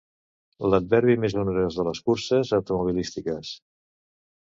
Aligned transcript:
L'adverbi 0.73 1.17
més 1.25 1.37
onerós 1.43 1.79
de 1.81 1.87
les 1.91 2.03
curses 2.09 2.57
automobilístiques. 2.61 3.57